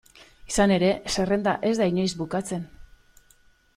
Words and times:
Izan 0.51 0.71
ere, 0.75 0.89
zerrenda 1.15 1.55
ez 1.69 1.73
da 1.81 1.89
inoiz 1.93 2.09
bukatzen. 2.23 2.65